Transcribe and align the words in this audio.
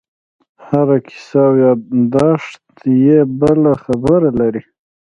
هره 0.67 0.97
کیسه 1.07 1.39
او 1.47 1.53
یادښت 1.63 2.75
یې 3.05 3.19
بله 3.39 3.71
خبره 3.83 4.29
لري. 4.39 4.61